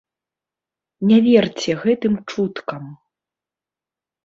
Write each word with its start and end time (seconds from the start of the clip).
Не 1.11 1.19
верце 1.27 1.77
гэтым 1.85 2.13
чуткам. 2.33 2.83